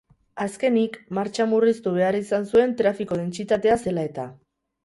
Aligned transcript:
Azkenik, 0.45 0.95
martxa 1.17 1.45
murriztu 1.51 1.93
behar 1.99 2.19
izan 2.21 2.49
zuen 2.55 2.73
trafiko 2.83 3.21
dentsitatea 3.23 3.81
zela 3.87 4.09
eta. 4.13 4.27